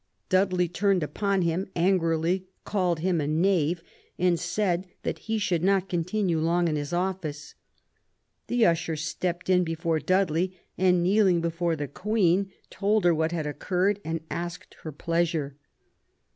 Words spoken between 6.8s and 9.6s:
office. The usher stepped